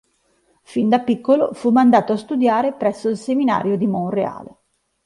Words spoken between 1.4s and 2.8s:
fu mandato a studiare